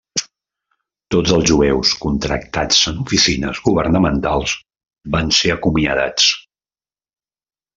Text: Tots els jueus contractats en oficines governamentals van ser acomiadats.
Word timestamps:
Tots 1.15 1.33
els 1.35 1.45
jueus 1.49 1.91
contractats 2.05 2.79
en 2.91 2.97
oficines 3.03 3.61
governamentals 3.67 4.57
van 5.17 5.31
ser 5.43 5.53
acomiadats. 5.57 6.31